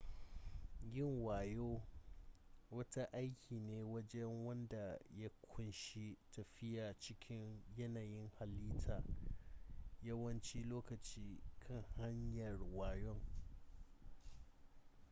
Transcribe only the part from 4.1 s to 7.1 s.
wanda ya ƙunshi tafiya